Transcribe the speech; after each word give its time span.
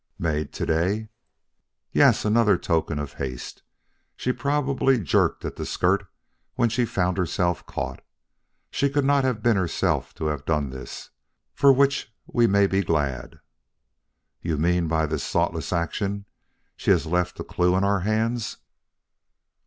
"Made 0.17 0.51
to 0.53 0.65
day?" 0.65 1.09
"Yes 1.91 2.25
another 2.25 2.57
token 2.57 2.97
of 2.97 3.13
haste. 3.21 3.61
She 4.15 4.31
probably 4.33 4.97
jerked 4.99 5.45
at 5.45 5.57
the 5.57 5.63
skirt 5.63 6.07
when 6.55 6.69
she 6.69 6.85
found 6.87 7.19
herself 7.19 7.67
caught. 7.67 8.03
She 8.71 8.89
could 8.89 9.05
not 9.05 9.23
have 9.23 9.43
been 9.43 9.57
herself 9.57 10.15
to 10.15 10.25
have 10.25 10.43
done 10.43 10.71
this 10.71 11.11
for 11.53 11.71
which 11.71 12.11
we 12.25 12.47
may 12.47 12.65
be 12.65 12.81
glad." 12.81 13.41
"You 14.41 14.57
mean 14.57 14.85
that 14.85 14.89
by 14.95 15.05
this 15.05 15.29
thoughtless 15.29 15.71
action 15.71 16.25
she 16.75 16.89
has 16.89 17.05
left 17.05 17.39
a 17.39 17.43
clue 17.43 17.75
in 17.75 17.83
our 17.83 17.99
hands?" 17.99 18.57